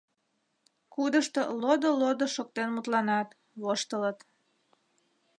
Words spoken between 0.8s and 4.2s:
Кудышто лодо-лодо шоктен мутланат, воштылыт.